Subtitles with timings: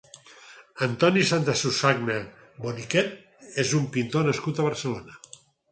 [0.87, 2.17] Antoni Santasusagna
[2.65, 3.15] Boniquet
[3.67, 5.21] és un pintor nascut a Barcelona.